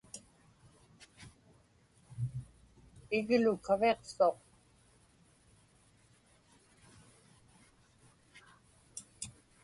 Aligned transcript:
Iglu 3.17 3.53
kaviqsuq. 3.65 4.37